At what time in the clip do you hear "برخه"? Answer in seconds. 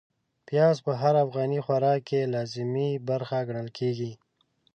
3.09-3.37